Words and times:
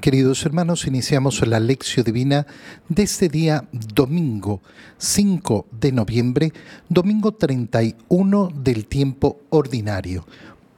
Queridos 0.00 0.46
hermanos, 0.46 0.86
iniciamos 0.86 1.46
la 1.46 1.60
lección 1.60 2.04
divina 2.04 2.46
de 2.88 3.02
este 3.02 3.28
día 3.28 3.68
domingo 3.70 4.62
5 4.96 5.66
de 5.72 5.92
noviembre, 5.92 6.52
domingo 6.88 7.32
31 7.32 8.50
del 8.54 8.86
tiempo 8.86 9.40
ordinario. 9.50 10.24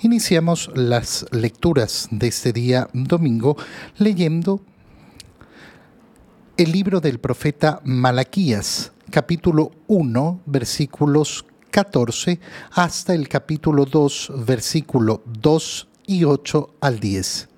Iniciamos 0.00 0.70
las 0.74 1.26
lecturas 1.30 2.08
de 2.10 2.28
este 2.28 2.52
día 2.52 2.88
domingo 2.92 3.56
leyendo 3.98 4.60
el 6.56 6.72
libro 6.72 7.00
del 7.00 7.18
profeta 7.18 7.80
Malaquías 7.84 8.92
capítulo 9.10 9.70
1, 9.86 10.40
versículos 10.46 11.44
14, 11.70 12.40
hasta 12.72 13.14
el 13.14 13.28
capítulo 13.28 13.84
2, 13.84 14.32
versículo 14.44 15.22
2 15.40 15.88
y 16.06 16.24
8 16.24 16.74
al 16.80 17.00
10. 17.00 17.48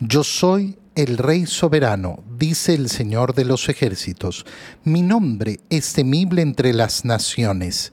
Yo 0.00 0.22
soy 0.22 0.78
el 0.94 1.18
Rey 1.18 1.46
soberano, 1.46 2.22
dice 2.38 2.74
el 2.74 2.88
Señor 2.88 3.34
de 3.34 3.44
los 3.44 3.68
ejércitos. 3.68 4.46
Mi 4.84 5.02
nombre 5.02 5.60
es 5.68 5.92
temible 5.92 6.42
entre 6.42 6.72
las 6.72 7.04
naciones. 7.04 7.92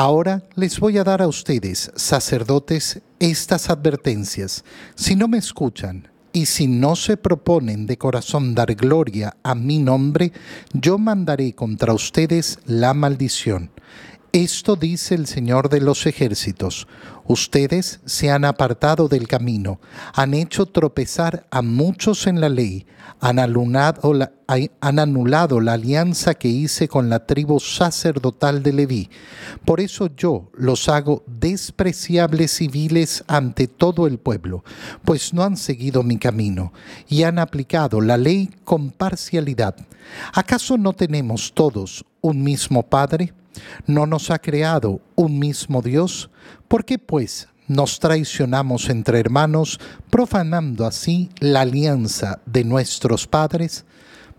Ahora 0.00 0.44
les 0.54 0.78
voy 0.78 0.96
a 0.96 1.02
dar 1.02 1.20
a 1.22 1.26
ustedes, 1.26 1.90
sacerdotes, 1.96 3.00
estas 3.18 3.68
advertencias. 3.68 4.62
Si 4.94 5.16
no 5.16 5.26
me 5.26 5.38
escuchan, 5.38 6.06
y 6.32 6.46
si 6.46 6.68
no 6.68 6.94
se 6.94 7.16
proponen 7.16 7.84
de 7.86 7.98
corazón 7.98 8.54
dar 8.54 8.76
gloria 8.76 9.36
a 9.42 9.56
mi 9.56 9.80
nombre, 9.80 10.32
yo 10.72 10.98
mandaré 10.98 11.52
contra 11.52 11.94
ustedes 11.94 12.60
la 12.64 12.94
maldición. 12.94 13.72
Esto 14.32 14.76
dice 14.76 15.14
el 15.14 15.26
Señor 15.26 15.70
de 15.70 15.80
los 15.80 16.04
ejércitos. 16.04 16.86
Ustedes 17.26 18.00
se 18.04 18.30
han 18.30 18.44
apartado 18.44 19.08
del 19.08 19.26
camino, 19.26 19.80
han 20.12 20.34
hecho 20.34 20.66
tropezar 20.66 21.46
a 21.50 21.62
muchos 21.62 22.26
en 22.26 22.38
la 22.38 22.50
ley, 22.50 22.86
han 23.20 23.38
anulado 23.38 24.12
la, 25.60 25.72
alianza 25.72 26.34
que 26.34 26.48
hice 26.48 26.88
con 26.88 27.08
la 27.08 27.26
tribu 27.26 27.58
sacerdotal 27.58 28.62
de 28.62 28.72
Leví. 28.74 29.10
Por 29.64 29.80
eso 29.80 30.10
yo 30.14 30.50
los 30.54 30.90
hago 30.90 31.22
despreciables 31.26 32.60
y 32.60 32.68
viles 32.68 33.24
ante 33.28 33.66
todo 33.66 34.06
el 34.06 34.18
pueblo, 34.18 34.62
pues 35.06 35.32
no 35.32 35.42
han 35.42 35.56
seguido 35.56 36.02
mi 36.02 36.18
camino 36.18 36.74
y 37.08 37.22
han 37.22 37.38
aplicado 37.38 38.02
la 38.02 38.18
ley 38.18 38.50
con 38.64 38.90
parcialidad. 38.90 39.74
¿Acaso 40.34 40.76
no 40.76 40.92
tenemos 40.92 41.52
todos 41.54 42.04
un 42.20 42.42
mismo 42.42 42.82
Padre? 42.82 43.32
¿No 43.86 44.06
nos 44.06 44.30
ha 44.30 44.38
creado 44.38 45.00
un 45.14 45.38
mismo 45.38 45.82
Dios? 45.82 46.30
¿Por 46.68 46.84
qué 46.84 46.98
pues 46.98 47.48
nos 47.66 47.98
traicionamos 47.98 48.88
entre 48.88 49.20
hermanos, 49.20 49.78
profanando 50.10 50.86
así 50.86 51.30
la 51.40 51.62
alianza 51.62 52.40
de 52.46 52.64
nuestros 52.64 53.26
padres? 53.26 53.84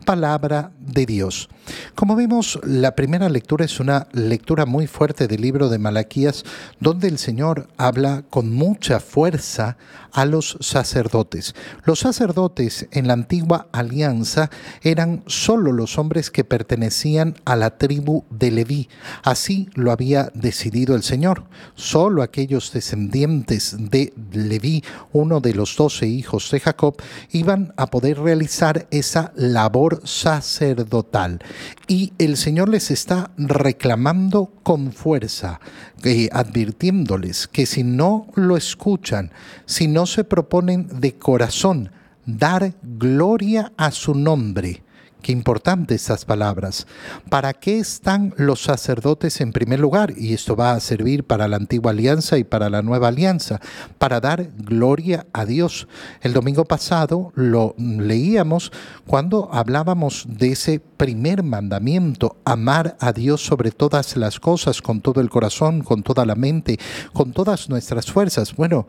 palabra 0.05 0.71
de 0.79 1.05
Dios. 1.05 1.49
Como 1.95 2.15
vemos, 2.15 2.59
la 2.63 2.95
primera 2.95 3.29
lectura 3.29 3.65
es 3.65 3.79
una 3.79 4.07
lectura 4.13 4.65
muy 4.65 4.87
fuerte 4.87 5.27
del 5.27 5.41
libro 5.41 5.69
de 5.69 5.79
Malaquías, 5.79 6.43
donde 6.79 7.07
el 7.07 7.17
Señor 7.17 7.67
habla 7.77 8.23
con 8.29 8.53
mucha 8.53 8.99
fuerza 8.99 9.77
a 10.11 10.25
los 10.25 10.57
sacerdotes. 10.59 11.55
Los 11.83 11.99
sacerdotes 11.99 12.87
en 12.91 13.07
la 13.07 13.13
antigua 13.13 13.67
alianza 13.71 14.49
eran 14.81 15.23
solo 15.27 15.71
los 15.71 15.97
hombres 15.97 16.31
que 16.31 16.43
pertenecían 16.43 17.35
a 17.45 17.55
la 17.55 17.77
tribu 17.77 18.23
de 18.29 18.51
Leví. 18.51 18.89
Así 19.23 19.69
lo 19.73 19.91
había 19.91 20.31
decidido 20.33 20.95
el 20.95 21.03
Señor. 21.03 21.43
Solo 21.75 22.23
aquellos 22.23 22.71
descendientes 22.73 23.75
de 23.77 24.13
Leví, 24.31 24.83
uno 25.11 25.39
de 25.39 25.53
los 25.53 25.75
doce 25.75 26.07
hijos 26.07 26.49
de 26.51 26.59
Jacob, 26.59 26.95
iban 27.31 27.73
a 27.77 27.87
poder 27.87 28.19
realizar 28.19 28.87
esa 28.91 29.31
labor 29.35 30.01
sacerdotal. 30.05 31.39
Y 31.87 32.13
el 32.17 32.37
Señor 32.37 32.69
les 32.69 32.91
está 32.91 33.31
reclamando 33.37 34.51
con 34.63 34.91
fuerza, 34.91 35.59
eh, 36.03 36.29
advirtiéndoles 36.31 37.47
que 37.47 37.65
si 37.65 37.83
no 37.83 38.27
lo 38.35 38.57
escuchan, 38.57 39.31
si 39.65 39.87
no 39.87 40.05
se 40.05 40.23
proponen 40.23 40.87
de 40.99 41.15
corazón 41.15 41.91
dar 42.25 42.73
gloria 42.83 43.71
a 43.77 43.91
su 43.91 44.13
nombre, 44.13 44.83
Qué 45.21 45.33
importante 45.33 45.95
estas 45.95 46.23
palabras. 46.23 46.87
¿Para 47.29 47.53
qué 47.53 47.77
están 47.79 48.33
los 48.37 48.63
sacerdotes 48.63 49.41
en 49.41 49.51
primer 49.51 49.79
lugar? 49.79 50.13
Y 50.15 50.33
esto 50.33 50.55
va 50.55 50.71
a 50.71 50.79
servir 50.79 51.25
para 51.25 51.49
la 51.49 51.57
antigua 51.57 51.91
alianza 51.91 52.37
y 52.37 52.45
para 52.45 52.69
la 52.69 52.81
nueva 52.81 53.09
alianza, 53.09 53.59
para 53.97 54.21
dar 54.21 54.49
gloria 54.57 55.27
a 55.33 55.45
Dios. 55.45 55.89
El 56.21 56.31
domingo 56.31 56.63
pasado 56.63 57.33
lo 57.35 57.75
leíamos 57.77 58.71
cuando 59.05 59.49
hablábamos 59.51 60.25
de 60.25 60.53
ese 60.53 60.79
primer 60.79 61.43
mandamiento, 61.43 62.37
amar 62.45 62.95
a 63.01 63.11
Dios 63.11 63.45
sobre 63.45 63.71
todas 63.71 64.15
las 64.15 64.39
cosas, 64.39 64.81
con 64.81 65.01
todo 65.01 65.19
el 65.19 65.29
corazón, 65.29 65.81
con 65.81 66.01
toda 66.01 66.25
la 66.25 66.35
mente, 66.35 66.79
con 67.11 67.33
todas 67.33 67.69
nuestras 67.69 68.09
fuerzas. 68.09 68.55
Bueno, 68.55 68.87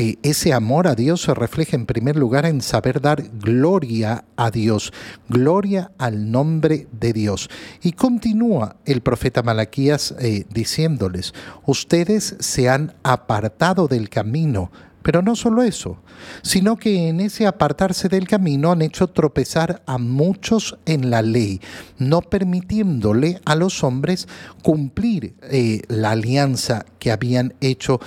eh, 0.00 0.16
ese 0.22 0.54
amor 0.54 0.88
a 0.88 0.94
Dios 0.94 1.20
se 1.20 1.34
refleja 1.34 1.76
en 1.76 1.84
primer 1.84 2.16
lugar 2.16 2.46
en 2.46 2.62
saber 2.62 3.02
dar 3.02 3.22
gloria 3.34 4.24
a 4.34 4.50
Dios, 4.50 4.94
gloria 5.28 5.92
al 5.98 6.30
nombre 6.30 6.86
de 6.90 7.12
Dios. 7.12 7.50
Y 7.82 7.92
continúa 7.92 8.76
el 8.86 9.02
profeta 9.02 9.42
Malaquías 9.42 10.14
eh, 10.18 10.46
diciéndoles, 10.48 11.34
ustedes 11.66 12.34
se 12.38 12.70
han 12.70 12.94
apartado 13.02 13.88
del 13.88 14.08
camino, 14.08 14.72
pero 15.02 15.20
no 15.20 15.36
solo 15.36 15.62
eso, 15.62 15.98
sino 16.40 16.78
que 16.78 17.08
en 17.08 17.20
ese 17.20 17.46
apartarse 17.46 18.08
del 18.08 18.26
camino 18.26 18.72
han 18.72 18.80
hecho 18.80 19.08
tropezar 19.08 19.82
a 19.84 19.98
muchos 19.98 20.78
en 20.86 21.10
la 21.10 21.20
ley, 21.20 21.60
no 21.98 22.22
permitiéndole 22.22 23.38
a 23.44 23.54
los 23.54 23.84
hombres 23.84 24.28
cumplir 24.62 25.34
eh, 25.42 25.82
la 25.88 26.12
alianza 26.12 26.86
que 26.98 27.12
habían 27.12 27.52
hecho 27.60 28.00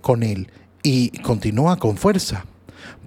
con 0.00 0.22
él 0.22 0.48
y 0.86 1.10
continúa 1.18 1.78
con 1.78 1.96
fuerza. 1.96 2.44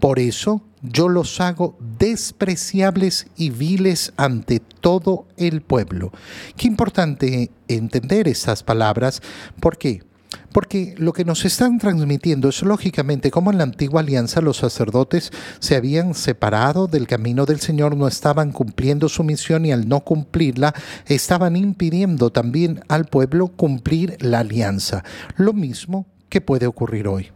Por 0.01 0.19
eso 0.19 0.61
yo 0.81 1.07
los 1.07 1.39
hago 1.39 1.77
despreciables 1.97 3.27
y 3.37 3.51
viles 3.51 4.11
ante 4.17 4.59
todo 4.59 5.27
el 5.37 5.61
pueblo. 5.61 6.11
Qué 6.57 6.67
importante 6.67 7.51
entender 7.69 8.27
estas 8.27 8.63
palabras. 8.63 9.21
¿Por 9.61 9.77
qué? 9.77 10.03
Porque 10.51 10.93
lo 10.97 11.13
que 11.13 11.23
nos 11.23 11.45
están 11.45 11.79
transmitiendo 11.79 12.49
es 12.49 12.63
lógicamente 12.63 13.31
como 13.31 13.49
en 13.49 13.59
la 13.59 13.63
antigua 13.63 14.01
alianza 14.01 14.41
los 14.41 14.57
sacerdotes 14.57 15.31
se 15.59 15.77
habían 15.77 16.15
separado 16.15 16.87
del 16.87 17.07
camino 17.07 17.45
del 17.45 17.61
Señor, 17.61 17.95
no 17.95 18.09
estaban 18.09 18.51
cumpliendo 18.51 19.07
su 19.07 19.23
misión 19.23 19.65
y 19.65 19.71
al 19.71 19.87
no 19.87 20.01
cumplirla 20.01 20.75
estaban 21.05 21.55
impidiendo 21.55 22.29
también 22.29 22.81
al 22.89 23.05
pueblo 23.05 23.47
cumplir 23.47 24.17
la 24.19 24.39
alianza. 24.39 25.05
Lo 25.37 25.53
mismo 25.53 26.07
que 26.27 26.41
puede 26.41 26.67
ocurrir 26.67 27.07
hoy. 27.07 27.31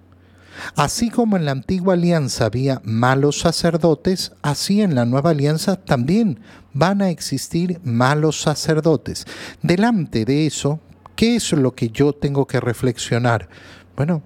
Así 0.75 1.09
como 1.09 1.38
en 1.38 1.46
la 1.46 1.52
antigua 1.52 1.94
alianza 1.94 2.46
había 2.46 2.81
malos 2.84 3.40
sacerdotes, 3.40 4.34
así 4.41 4.82
en 4.82 4.96
la 4.96 5.05
nueva 5.05 5.32
alianza 5.32 5.76
también 5.76 6.40
van 6.73 7.02
a 7.02 7.09
existir 7.09 7.79
malos 7.84 8.41
sacerdotes. 8.41 9.26
Delante 9.61 10.26
de 10.26 10.47
eso, 10.47 10.79
¿qué 11.16 11.35
es 11.35 11.52
lo 11.53 11.76
que 11.76 11.90
yo 11.90 12.14
tengo 12.14 12.47
que 12.47 12.59
reflexionar? 12.59 13.50
Bueno, 13.96 14.23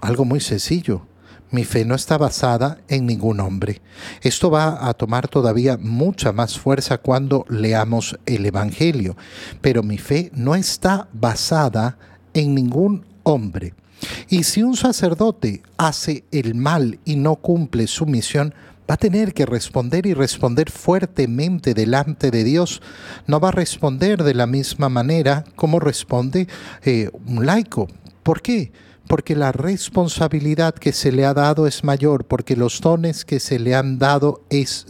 algo 0.00 0.24
muy 0.24 0.40
sencillo. 0.40 1.02
Mi 1.50 1.64
fe 1.64 1.86
no 1.86 1.94
está 1.94 2.18
basada 2.18 2.78
en 2.88 3.06
ningún 3.06 3.40
hombre. 3.40 3.80
Esto 4.20 4.50
va 4.50 4.86
a 4.86 4.92
tomar 4.92 5.28
todavía 5.28 5.78
mucha 5.78 6.30
más 6.30 6.58
fuerza 6.58 6.98
cuando 6.98 7.46
leamos 7.48 8.18
el 8.26 8.44
Evangelio, 8.44 9.16
pero 9.62 9.82
mi 9.82 9.96
fe 9.96 10.30
no 10.34 10.54
está 10.54 11.08
basada 11.14 11.96
en 12.34 12.54
ningún 12.54 13.06
hombre. 13.22 13.72
Y 14.28 14.44
si 14.44 14.62
un 14.62 14.76
sacerdote 14.76 15.62
hace 15.76 16.24
el 16.30 16.54
mal 16.54 16.98
y 17.04 17.16
no 17.16 17.36
cumple 17.36 17.86
su 17.86 18.06
misión, 18.06 18.54
va 18.88 18.94
a 18.94 18.98
tener 18.98 19.34
que 19.34 19.46
responder 19.46 20.06
y 20.06 20.14
responder 20.14 20.70
fuertemente 20.70 21.74
delante 21.74 22.30
de 22.30 22.44
Dios. 22.44 22.80
No 23.26 23.40
va 23.40 23.48
a 23.48 23.52
responder 23.52 24.22
de 24.22 24.34
la 24.34 24.46
misma 24.46 24.88
manera 24.88 25.44
como 25.56 25.80
responde 25.80 26.48
eh, 26.82 27.10
un 27.26 27.44
laico. 27.44 27.88
¿Por 28.22 28.42
qué? 28.42 28.72
porque 29.08 29.34
la 29.34 29.52
responsabilidad 29.52 30.74
que 30.74 30.92
se 30.92 31.10
le 31.10 31.24
ha 31.24 31.34
dado 31.34 31.66
es 31.66 31.82
mayor, 31.82 32.26
porque 32.26 32.54
los 32.56 32.80
dones 32.80 33.24
que 33.24 33.40
se 33.40 33.58
le 33.58 33.74
han 33.74 33.98
dado 33.98 34.42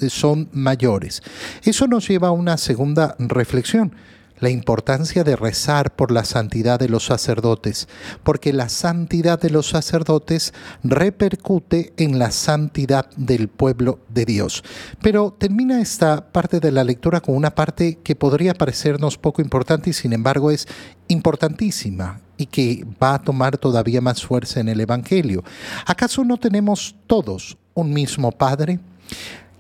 son 0.09 0.49
mayores. 0.53 1.23
Eso 1.63 1.87
nos 1.87 2.09
lleva 2.09 2.29
a 2.29 2.33
una 2.33 2.59
segunda 2.59 3.15
reflexión 3.21 3.95
la 4.41 4.51
importancia 4.51 5.25
de 5.25 5.37
rezar 5.37 5.95
por 5.95 6.11
la 6.11 6.25
santidad 6.25 6.79
de 6.79 6.89
los 6.89 7.07
sacerdotes, 7.07 7.89
porque 8.23 8.53
la 8.53 8.69
santidad 8.69 9.41
de 9.41 9.51
los 9.51 9.69
sacerdotes 9.69 10.53
repercute 10.83 11.93
en 11.97 12.19
la 12.19 12.31
santidad 12.31 13.11
del 13.17 13.49
pueblo 13.49 14.01
de 14.09 14.25
Dios. 14.25 14.63
Pero 15.03 15.35
termina 15.37 15.81
esta 15.81 16.33
parte 16.33 16.61
de 16.61 16.73
la 16.73 16.85
lectura 16.85 17.21
con 17.21 17.37
una 17.37 17.55
parte 17.55 17.99
que 18.03 18.17
podría 18.17 18.55
parecernos 18.55 19.19
poco 19.19 19.43
importante 19.43 19.91
y 19.91 19.93
sin 19.93 20.13
embargo 20.13 20.51
es 20.51 20.67
importantísima 21.09 22.21
y 22.37 22.47
que 22.47 22.87
va 23.03 23.15
a 23.15 23.19
tomar 23.23 23.59
todavía 23.59 24.01
más 24.01 24.25
fuerza 24.25 24.61
en 24.61 24.69
el 24.69 24.81
Evangelio. 24.81 25.43
¿Acaso 25.87 26.25
no 26.25 26.37
tenemos 26.37 26.95
todos 27.07 27.59
un 27.75 27.93
mismo 27.93 28.31
Padre? 28.31 28.79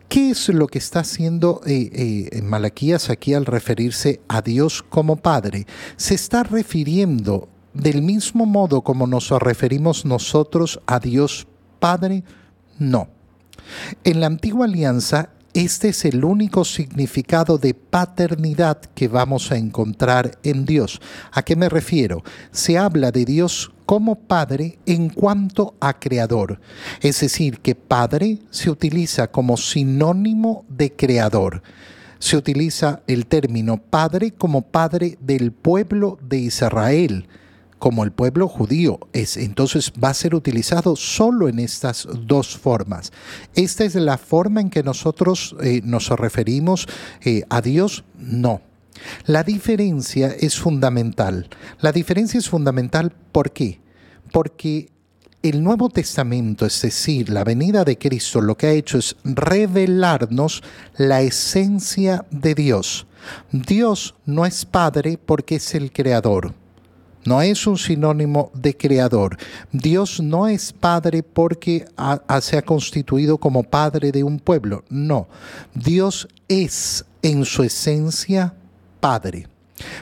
¿Qué 0.08 0.30
es 0.30 0.48
lo 0.48 0.68
que 0.68 0.78
está 0.78 1.00
haciendo 1.00 1.60
eh, 1.66 2.28
eh, 2.32 2.42
Malaquías 2.42 3.10
aquí 3.10 3.34
al 3.34 3.44
referirse 3.44 4.22
a 4.26 4.40
Dios 4.40 4.82
como 4.82 5.16
Padre? 5.16 5.66
Se 5.96 6.14
está 6.14 6.42
refiriendo 6.42 7.48
del 7.74 8.00
mismo 8.00 8.46
modo 8.46 8.80
como 8.80 9.06
nos 9.06 9.30
referimos 9.30 10.06
nosotros 10.06 10.80
a 10.86 10.98
Dios 10.98 11.46
Padre? 11.78 12.24
No. 12.78 13.08
En 14.02 14.20
la 14.20 14.26
antigua 14.26 14.64
alianza, 14.64 15.30
este 15.64 15.88
es 15.88 16.04
el 16.04 16.24
único 16.24 16.64
significado 16.64 17.58
de 17.58 17.74
paternidad 17.74 18.80
que 18.94 19.08
vamos 19.08 19.50
a 19.50 19.56
encontrar 19.56 20.38
en 20.44 20.64
Dios. 20.64 21.00
¿A 21.32 21.42
qué 21.42 21.56
me 21.56 21.68
refiero? 21.68 22.22
Se 22.52 22.78
habla 22.78 23.10
de 23.10 23.24
Dios 23.24 23.72
como 23.84 24.14
Padre 24.14 24.78
en 24.86 25.08
cuanto 25.08 25.74
a 25.80 25.98
Creador. 25.98 26.60
Es 27.00 27.18
decir, 27.20 27.58
que 27.58 27.74
Padre 27.74 28.38
se 28.50 28.70
utiliza 28.70 29.32
como 29.32 29.56
sinónimo 29.56 30.64
de 30.68 30.92
Creador. 30.92 31.62
Se 32.20 32.36
utiliza 32.36 33.02
el 33.08 33.26
término 33.26 33.78
Padre 33.78 34.30
como 34.30 34.62
Padre 34.62 35.18
del 35.20 35.50
pueblo 35.50 36.20
de 36.22 36.38
Israel 36.38 37.26
como 37.78 38.04
el 38.04 38.12
pueblo 38.12 38.48
judío. 38.48 39.00
Es, 39.12 39.36
entonces 39.36 39.92
va 40.02 40.10
a 40.10 40.14
ser 40.14 40.34
utilizado 40.34 40.96
solo 40.96 41.48
en 41.48 41.58
estas 41.58 42.06
dos 42.26 42.56
formas. 42.56 43.12
¿Esta 43.54 43.84
es 43.84 43.94
la 43.94 44.18
forma 44.18 44.60
en 44.60 44.70
que 44.70 44.82
nosotros 44.82 45.56
eh, 45.62 45.80
nos 45.84 46.08
referimos 46.10 46.86
eh, 47.24 47.42
a 47.48 47.60
Dios? 47.60 48.04
No. 48.18 48.60
La 49.26 49.44
diferencia 49.44 50.34
es 50.38 50.58
fundamental. 50.58 51.48
La 51.80 51.92
diferencia 51.92 52.38
es 52.38 52.48
fundamental 52.48 53.12
¿por 53.32 53.52
qué? 53.52 53.80
Porque 54.32 54.90
el 55.42 55.62
Nuevo 55.62 55.88
Testamento, 55.88 56.66
es 56.66 56.82
decir, 56.82 57.30
la 57.30 57.44
venida 57.44 57.84
de 57.84 57.96
Cristo, 57.96 58.40
lo 58.40 58.56
que 58.56 58.66
ha 58.66 58.72
hecho 58.72 58.98
es 58.98 59.16
revelarnos 59.22 60.62
la 60.96 61.22
esencia 61.22 62.26
de 62.30 62.54
Dios. 62.54 63.06
Dios 63.52 64.16
no 64.26 64.46
es 64.46 64.64
Padre 64.64 65.18
porque 65.18 65.56
es 65.56 65.74
el 65.74 65.92
Creador. 65.92 66.54
No 67.28 67.42
es 67.42 67.66
un 67.66 67.76
sinónimo 67.76 68.50
de 68.54 68.74
creador. 68.74 69.36
Dios 69.70 70.18
no 70.18 70.48
es 70.48 70.72
padre 70.72 71.22
porque 71.22 71.84
se 72.40 72.56
ha 72.56 72.62
constituido 72.62 73.36
como 73.36 73.64
padre 73.64 74.12
de 74.12 74.24
un 74.24 74.38
pueblo. 74.38 74.82
No. 74.88 75.28
Dios 75.74 76.26
es 76.48 77.04
en 77.20 77.44
su 77.44 77.62
esencia 77.64 78.54
Padre. 78.98 79.46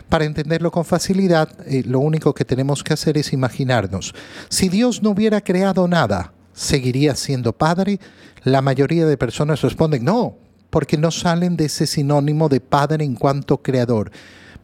Para 0.09 0.25
entenderlo 0.25 0.71
con 0.71 0.85
facilidad, 0.85 1.49
eh, 1.67 1.83
lo 1.85 1.99
único 1.99 2.33
que 2.33 2.45
tenemos 2.45 2.85
que 2.85 2.95
hacer 2.95 3.19
es 3.19 3.33
imaginarnos, 3.33 4.15
si 4.49 4.69
Dios 4.69 5.03
no 5.03 5.11
hubiera 5.11 5.41
creado 5.41 5.89
nada, 5.89 6.33
¿seguiría 6.53 7.17
siendo 7.17 7.53
Padre? 7.53 7.99
La 8.45 8.63
mayoría 8.63 9.05
de 9.05 9.19
personas 9.19 9.63
responden, 9.63 10.05
no, 10.05 10.37
porque 10.71 10.97
no 10.97 11.11
salen 11.11 11.57
de 11.57 11.65
ese 11.65 11.89
sinónimo 11.89 12.49
de 12.49 12.61
Padre 12.61 13.05
en 13.05 13.17
cuanto 13.17 13.59
creador. 13.59 14.13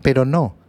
Pero 0.01 0.25
no, 0.25 0.62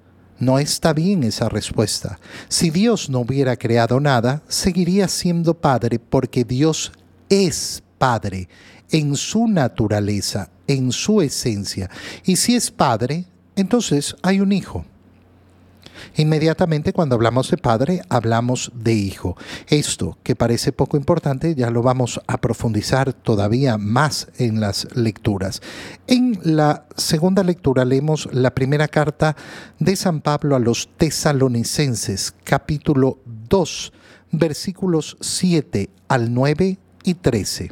no 0.43 0.59
está 0.59 0.93
bien 0.93 1.23
esa 1.23 1.49
respuesta. 1.49 2.19
Si 2.47 2.69
Dios 2.69 3.09
no 3.09 3.19
hubiera 3.19 3.55
creado 3.55 3.99
nada, 3.99 4.43
seguiría 4.47 5.07
siendo 5.07 5.53
Padre 5.53 5.99
porque 5.99 6.43
Dios 6.43 6.91
es 7.29 7.83
Padre 7.97 8.49
en 8.91 9.15
su 9.15 9.47
naturaleza, 9.47 10.49
en 10.67 10.91
su 10.91 11.21
esencia. 11.21 11.89
Y 12.25 12.35
si 12.35 12.55
es 12.55 12.69
Padre, 12.69 13.25
entonces 13.55 14.15
hay 14.21 14.39
un 14.39 14.51
hijo. 14.51 14.85
Inmediatamente 16.15 16.93
cuando 16.93 17.15
hablamos 17.15 17.49
de 17.49 17.57
padre, 17.57 18.01
hablamos 18.09 18.71
de 18.75 18.93
hijo. 18.93 19.35
Esto, 19.67 20.17
que 20.23 20.35
parece 20.35 20.71
poco 20.71 20.97
importante, 20.97 21.55
ya 21.55 21.69
lo 21.69 21.81
vamos 21.81 22.21
a 22.27 22.39
profundizar 22.39 23.13
todavía 23.13 23.77
más 23.77 24.27
en 24.37 24.59
las 24.59 24.87
lecturas. 24.95 25.61
En 26.07 26.39
la 26.43 26.85
segunda 26.95 27.43
lectura 27.43 27.85
leemos 27.85 28.29
la 28.31 28.53
primera 28.53 28.87
carta 28.87 29.35
de 29.79 29.95
San 29.95 30.21
Pablo 30.21 30.55
a 30.55 30.59
los 30.59 30.89
tesalonicenses, 30.97 32.33
capítulo 32.43 33.19
2, 33.25 33.93
versículos 34.31 35.17
7 35.21 35.89
al 36.07 36.33
9 36.33 36.77
y 37.03 37.13
13. 37.13 37.71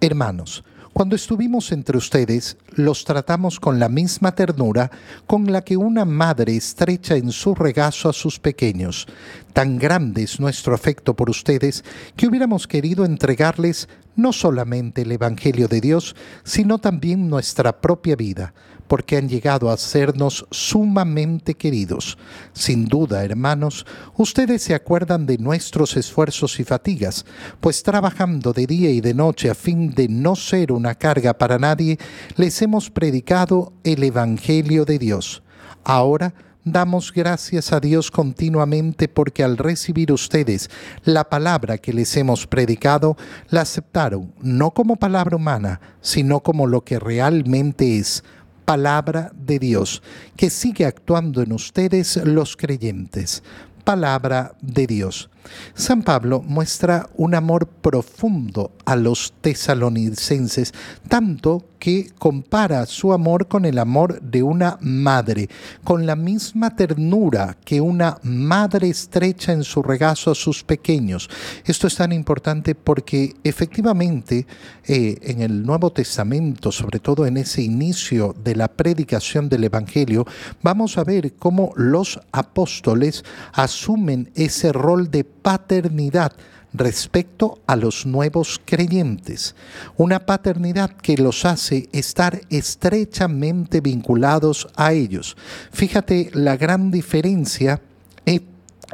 Hermanos, 0.00 0.64
cuando 0.92 1.16
estuvimos 1.16 1.72
entre 1.72 1.96
ustedes, 1.96 2.58
los 2.74 3.04
tratamos 3.04 3.58
con 3.58 3.78
la 3.78 3.88
misma 3.88 4.34
ternura 4.34 4.90
con 5.26 5.50
la 5.50 5.62
que 5.62 5.78
una 5.78 6.04
madre 6.04 6.54
estrecha 6.54 7.16
en 7.16 7.32
su 7.32 7.54
regazo 7.54 8.10
a 8.10 8.12
sus 8.12 8.38
pequeños. 8.38 9.06
Tan 9.54 9.78
grande 9.78 10.22
es 10.22 10.38
nuestro 10.38 10.74
afecto 10.74 11.14
por 11.14 11.30
ustedes 11.30 11.82
que 12.14 12.26
hubiéramos 12.26 12.66
querido 12.66 13.06
entregarles 13.06 13.88
no 14.16 14.34
solamente 14.34 15.02
el 15.02 15.12
Evangelio 15.12 15.66
de 15.66 15.80
Dios, 15.80 16.14
sino 16.44 16.78
también 16.78 17.30
nuestra 17.30 17.80
propia 17.80 18.14
vida 18.14 18.52
porque 18.92 19.16
han 19.16 19.26
llegado 19.26 19.70
a 19.70 19.78
sernos 19.78 20.46
sumamente 20.50 21.54
queridos. 21.54 22.18
Sin 22.52 22.84
duda, 22.84 23.24
hermanos, 23.24 23.86
ustedes 24.18 24.64
se 24.64 24.74
acuerdan 24.74 25.24
de 25.24 25.38
nuestros 25.38 25.96
esfuerzos 25.96 26.60
y 26.60 26.64
fatigas, 26.64 27.24
pues 27.58 27.82
trabajando 27.82 28.52
de 28.52 28.66
día 28.66 28.90
y 28.90 29.00
de 29.00 29.14
noche 29.14 29.48
a 29.48 29.54
fin 29.54 29.94
de 29.94 30.08
no 30.08 30.36
ser 30.36 30.72
una 30.72 30.94
carga 30.94 31.32
para 31.32 31.58
nadie, 31.58 31.98
les 32.36 32.60
hemos 32.60 32.90
predicado 32.90 33.72
el 33.82 34.02
Evangelio 34.02 34.84
de 34.84 34.98
Dios. 34.98 35.42
Ahora, 35.84 36.34
Damos 36.64 37.12
gracias 37.12 37.72
a 37.72 37.80
Dios 37.80 38.12
continuamente 38.12 39.08
porque 39.08 39.42
al 39.42 39.58
recibir 39.58 40.12
ustedes 40.12 40.70
la 41.02 41.28
palabra 41.28 41.76
que 41.78 41.92
les 41.92 42.16
hemos 42.16 42.46
predicado, 42.46 43.16
la 43.50 43.62
aceptaron 43.62 44.32
no 44.40 44.70
como 44.70 44.94
palabra 44.94 45.34
humana, 45.34 45.80
sino 46.00 46.38
como 46.38 46.68
lo 46.68 46.84
que 46.84 47.00
realmente 47.00 47.98
es, 47.98 48.22
palabra 48.64 49.30
de 49.34 49.58
Dios, 49.58 50.02
que 50.36 50.50
sigue 50.50 50.86
actuando 50.86 51.42
en 51.42 51.52
ustedes 51.52 52.16
los 52.24 52.56
creyentes. 52.56 53.42
Palabra 53.84 54.54
de 54.60 54.86
Dios. 54.86 55.28
San 55.74 56.02
Pablo 56.02 56.42
muestra 56.42 57.08
un 57.16 57.34
amor 57.34 57.66
profundo 57.66 58.72
a 58.84 58.96
los 58.96 59.34
tesalonicenses, 59.40 60.72
tanto 61.08 61.64
que 61.82 62.12
compara 62.16 62.86
su 62.86 63.12
amor 63.12 63.48
con 63.48 63.64
el 63.64 63.76
amor 63.76 64.20
de 64.22 64.44
una 64.44 64.78
madre, 64.80 65.48
con 65.82 66.06
la 66.06 66.14
misma 66.14 66.76
ternura 66.76 67.56
que 67.64 67.80
una 67.80 68.18
madre 68.22 68.88
estrecha 68.88 69.52
en 69.52 69.64
su 69.64 69.82
regazo 69.82 70.30
a 70.30 70.36
sus 70.36 70.62
pequeños. 70.62 71.28
Esto 71.64 71.88
es 71.88 71.96
tan 71.96 72.12
importante 72.12 72.76
porque 72.76 73.34
efectivamente 73.42 74.46
eh, 74.84 75.16
en 75.22 75.42
el 75.42 75.66
Nuevo 75.66 75.90
Testamento, 75.90 76.70
sobre 76.70 77.00
todo 77.00 77.26
en 77.26 77.36
ese 77.36 77.62
inicio 77.62 78.32
de 78.44 78.54
la 78.54 78.68
predicación 78.68 79.48
del 79.48 79.64
Evangelio, 79.64 80.24
vamos 80.62 80.98
a 80.98 81.04
ver 81.04 81.34
cómo 81.34 81.72
los 81.74 82.20
apóstoles 82.30 83.24
asumen 83.54 84.30
ese 84.36 84.72
rol 84.72 85.10
de 85.10 85.24
paternidad 85.42 86.32
respecto 86.72 87.58
a 87.66 87.76
los 87.76 88.06
nuevos 88.06 88.60
creyentes, 88.64 89.54
una 89.96 90.20
paternidad 90.20 90.90
que 90.90 91.16
los 91.16 91.44
hace 91.44 91.88
estar 91.92 92.40
estrechamente 92.50 93.80
vinculados 93.80 94.68
a 94.76 94.92
ellos. 94.92 95.36
Fíjate 95.72 96.30
la 96.32 96.56
gran 96.56 96.90
diferencia 96.90 97.82
eh, 98.24 98.40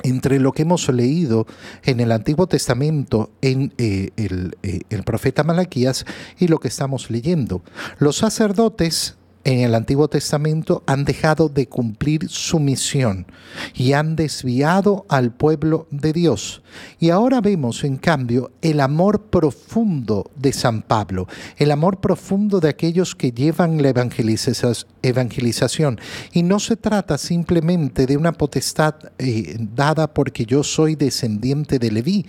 entre 0.03 0.39
lo 0.39 0.53
que 0.53 0.63
hemos 0.63 0.89
leído 0.89 1.47
en 1.85 2.01
el 2.01 2.13
Antiguo 2.13 2.47
Testamento 2.47 3.31
en 3.41 3.73
eh, 3.79 4.11
el, 4.17 4.57
eh, 4.63 4.81
el 4.91 5.03
profeta 5.05 5.45
Malaquías 5.45 6.05
y 6.39 6.49
lo 6.49 6.59
que 6.59 6.69
estamos 6.69 7.11
leyendo. 7.11 7.63
Los 7.99 8.17
sacerdotes 8.17 9.18
en 9.49 9.61
el 9.61 9.75
Antiguo 9.75 10.09
Testamento 10.09 10.83
han 10.85 11.07
dejado 11.07 11.49
de 11.49 11.67
cumplir 11.67 12.29
su 12.29 12.61
misión 12.61 13.25
y 13.73 13.95
han 13.95 14.15
desviado 14.15 15.07
al 15.09 15.33
pueblo 15.33 15.87
de 15.91 16.13
Dios. 16.13 16.61
Y 17.01 17.09
ahora 17.09 17.41
vemos, 17.41 17.83
en 17.83 17.97
cambio, 17.97 18.51
el 18.61 18.79
amor 18.79 19.23
profundo 19.31 20.31
de 20.37 20.53
San 20.53 20.83
Pablo, 20.83 21.29
el 21.57 21.71
amor 21.71 21.99
profundo 21.99 22.61
de 22.61 22.69
aquellos 22.69 23.15
que 23.15 23.33
llevan 23.33 23.81
la 23.81 23.89
evangelización. 23.89 25.99
Y 26.35 26.43
no 26.43 26.61
se 26.61 26.77
trata 26.77 27.17
simplemente 27.17 28.05
de 28.05 28.19
una 28.19 28.33
potestad 28.33 28.97
eh, 29.17 29.57
dada 29.75 30.13
porque 30.13 30.45
yo 30.45 30.63
soy 30.63 30.95
descendiente 30.95 31.79
de 31.79 31.91
Leví, 31.91 32.27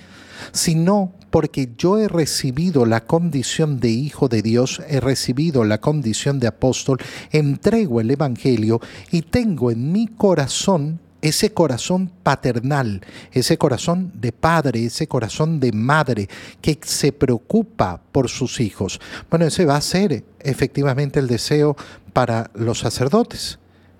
sino 0.53 1.11
porque 1.29 1.69
yo 1.77 1.97
he 1.97 2.07
recibido 2.07 2.85
la 2.85 3.05
condición 3.05 3.79
de 3.79 3.89
hijo 3.89 4.27
de 4.27 4.41
Dios, 4.41 4.81
he 4.87 4.99
recibido 4.99 5.63
la 5.63 5.79
condición 5.79 6.39
de 6.39 6.47
apóstol, 6.47 6.99
entrego 7.31 8.01
el 8.01 8.11
Evangelio 8.11 8.81
y 9.11 9.21
tengo 9.23 9.71
en 9.71 9.91
mi 9.91 10.07
corazón 10.07 10.99
ese 11.21 11.53
corazón 11.53 12.11
paternal, 12.23 13.01
ese 13.31 13.57
corazón 13.57 14.11
de 14.15 14.31
padre, 14.31 14.85
ese 14.85 15.07
corazón 15.07 15.59
de 15.59 15.71
madre 15.71 16.29
que 16.61 16.79
se 16.81 17.11
preocupa 17.11 18.01
por 18.11 18.29
sus 18.29 18.59
hijos. 18.61 19.01
Bueno, 19.29 19.45
ese 19.45 19.65
va 19.65 19.75
a 19.75 19.81
ser 19.81 20.23
efectivamente 20.39 21.19
el 21.19 21.27
deseo 21.27 21.75
para 22.13 22.49
los 22.53 22.79
sacerdotes 22.79 23.58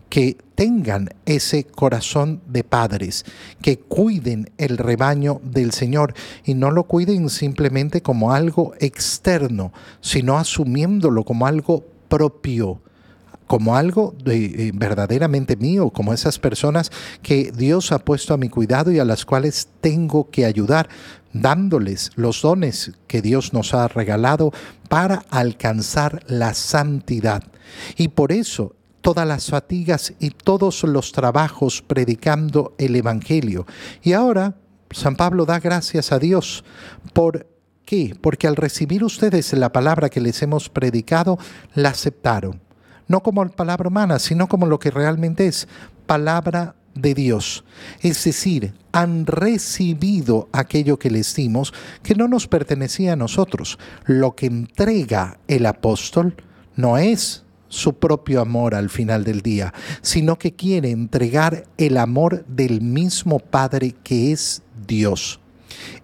que 0.10 0.38
tengan 0.56 1.10
ese 1.26 1.64
corazón 1.64 2.42
de 2.48 2.64
padres, 2.64 3.26
que 3.62 3.80
cuiden 3.80 4.52
el 4.58 4.78
rebaño 4.78 5.40
del 5.44 5.72
Señor 5.72 6.14
y 6.44 6.54
no 6.54 6.72
lo 6.72 6.84
cuiden 6.84 7.30
simplemente 7.30 8.02
como 8.02 8.34
algo 8.34 8.74
externo, 8.80 9.72
sino 10.02 10.38
asumiéndolo 10.38 11.24
como 11.24 11.48
algo 11.48 11.86
propio 12.08 12.82
como 13.50 13.76
algo 13.76 14.14
eh, 14.28 14.72
verdaderamente 14.76 15.56
mío, 15.56 15.90
como 15.90 16.14
esas 16.14 16.38
personas 16.38 16.92
que 17.24 17.52
Dios 17.52 17.92
ha 17.92 17.98
puesto 17.98 18.36
a 18.36 18.38
mi 18.38 18.48
cuidado 18.48 18.92
y 18.92 19.00
a 19.00 19.06
las 19.06 19.26
cuales 19.26 19.70
tengo 19.82 20.30
que 20.30 20.46
ayudar, 20.46 20.88
dándoles 21.34 22.12
los 22.16 22.44
dones 22.44 22.92
que 23.08 23.24
Dios 23.24 23.52
nos 23.52 23.74
ha 23.74 23.88
regalado 23.88 24.52
para 24.88 25.26
alcanzar 25.32 26.22
la 26.28 26.54
santidad. 26.54 27.42
Y 27.98 28.10
por 28.10 28.32
eso 28.32 28.76
todas 29.02 29.28
las 29.28 29.50
fatigas 29.50 30.14
y 30.20 30.32
todos 30.32 30.84
los 30.84 31.12
trabajos 31.12 31.82
predicando 31.82 32.76
el 32.78 32.96
Evangelio. 32.96 33.66
Y 34.02 34.14
ahora 34.14 34.56
San 34.92 35.16
Pablo 35.16 35.46
da 35.46 35.60
gracias 35.60 36.12
a 36.12 36.20
Dios 36.20 36.64
por 37.14 37.48
qué? 37.86 38.16
Porque 38.20 38.48
al 38.48 38.56
recibir 38.56 39.04
ustedes 39.04 39.54
la 39.54 39.72
palabra 39.72 40.10
que 40.10 40.22
les 40.22 40.42
hemos 40.42 40.70
predicado, 40.70 41.38
la 41.74 41.90
aceptaron. 41.90 42.62
No 43.08 43.22
como 43.24 43.48
palabra 43.50 43.88
humana, 43.88 44.20
sino 44.20 44.48
como 44.48 44.68
lo 44.68 44.80
que 44.80 44.92
realmente 44.92 45.48
es, 45.48 45.68
palabra 46.06 46.76
de 46.94 47.14
Dios. 47.14 47.64
Es 48.02 48.24
decir, 48.24 48.74
han 48.92 49.26
recibido 49.26 50.50
aquello 50.52 51.00
que 51.00 51.10
les 51.10 51.34
dimos 51.36 51.74
que 52.04 52.16
no 52.16 52.28
nos 52.28 52.48
pertenecía 52.48 53.14
a 53.14 53.16
nosotros. 53.16 53.80
Lo 54.06 54.36
que 54.36 54.48
entrega 54.48 55.40
el 55.48 55.66
apóstol 55.66 56.36
no 56.76 56.98
es 56.98 57.46
su 57.70 57.94
propio 57.94 58.42
amor 58.42 58.76
al 58.76 58.90
final 58.90 59.24
del 59.24 59.42
día, 59.42 59.74
sino 60.02 60.38
que 60.38 60.54
quiere 60.54 60.92
entregar 60.92 61.66
el 61.78 61.98
amor 61.98 62.46
del 62.48 62.82
mismo 62.82 63.40
Padre 63.40 63.96
que 64.04 64.32
es 64.32 64.62
Dios. 64.86 65.40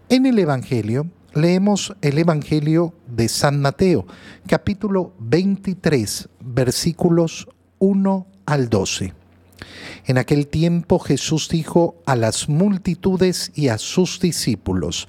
En 0.07 0.25
el 0.25 0.39
Evangelio 0.39 1.07
leemos 1.33 1.93
el 2.01 2.17
Evangelio 2.17 2.93
de 3.07 3.27
San 3.27 3.61
Mateo, 3.61 4.05
capítulo 4.47 5.13
23, 5.19 6.29
versículos 6.39 7.47
1 7.79 8.27
al 8.45 8.69
12. 8.69 9.13
En 10.05 10.17
aquel 10.17 10.47
tiempo 10.47 10.99
Jesús 10.99 11.49
dijo 11.49 11.95
a 12.05 12.15
las 12.15 12.47
multitudes 12.47 13.51
y 13.55 13.69
a 13.69 13.77
sus 13.77 14.19
discípulos, 14.19 15.07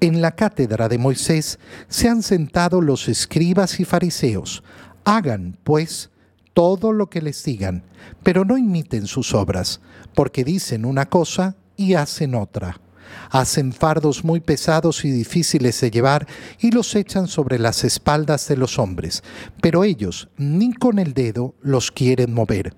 en 0.00 0.20
la 0.20 0.32
cátedra 0.32 0.88
de 0.88 0.98
Moisés 0.98 1.58
se 1.88 2.08
han 2.08 2.22
sentado 2.22 2.82
los 2.82 3.08
escribas 3.08 3.80
y 3.80 3.84
fariseos, 3.84 4.62
Hagan, 5.04 5.58
pues, 5.64 6.10
todo 6.52 6.92
lo 6.92 7.10
que 7.10 7.20
les 7.20 7.42
digan, 7.44 7.82
pero 8.22 8.44
no 8.44 8.56
imiten 8.56 9.06
sus 9.06 9.34
obras, 9.34 9.80
porque 10.14 10.44
dicen 10.44 10.84
una 10.84 11.06
cosa 11.06 11.56
y 11.76 11.94
hacen 11.94 12.34
otra. 12.34 12.80
Hacen 13.30 13.72
fardos 13.72 14.24
muy 14.24 14.40
pesados 14.40 15.04
y 15.04 15.10
difíciles 15.10 15.80
de 15.80 15.90
llevar 15.90 16.26
y 16.58 16.70
los 16.70 16.94
echan 16.94 17.28
sobre 17.28 17.58
las 17.58 17.84
espaldas 17.84 18.48
de 18.48 18.56
los 18.56 18.78
hombres, 18.78 19.22
pero 19.60 19.84
ellos 19.84 20.28
ni 20.36 20.72
con 20.72 20.98
el 20.98 21.14
dedo 21.14 21.54
los 21.60 21.90
quieren 21.90 22.32
mover 22.32 22.74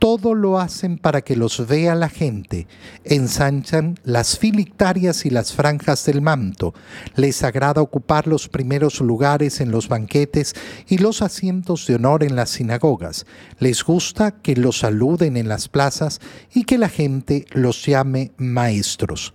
todo 0.00 0.34
lo 0.34 0.58
hacen 0.58 0.96
para 0.98 1.20
que 1.20 1.36
los 1.36 1.68
vea 1.68 1.94
la 1.94 2.08
gente. 2.08 2.66
Ensanchan 3.04 4.00
las 4.02 4.38
filictarias 4.38 5.26
y 5.26 5.30
las 5.30 5.52
franjas 5.52 6.06
del 6.06 6.22
manto. 6.22 6.74
Les 7.16 7.44
agrada 7.44 7.82
ocupar 7.82 8.26
los 8.26 8.48
primeros 8.48 9.00
lugares 9.00 9.60
en 9.60 9.70
los 9.70 9.88
banquetes 9.88 10.54
y 10.88 10.98
los 10.98 11.20
asientos 11.20 11.86
de 11.86 11.96
honor 11.96 12.24
en 12.24 12.34
las 12.34 12.48
sinagogas. 12.48 13.26
Les 13.58 13.84
gusta 13.84 14.30
que 14.30 14.56
los 14.56 14.78
saluden 14.78 15.36
en 15.36 15.48
las 15.48 15.68
plazas 15.68 16.20
y 16.52 16.64
que 16.64 16.78
la 16.78 16.88
gente 16.88 17.44
los 17.52 17.84
llame 17.84 18.32
maestros. 18.38 19.34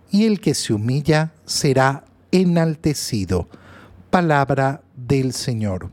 y 0.11 0.25
el 0.25 0.39
que 0.39 0.53
se 0.53 0.73
humilla 0.73 1.33
será 1.45 2.03
enaltecido. 2.31 3.47
Palabra 4.09 4.81
del 4.95 5.33
Señor. 5.33 5.89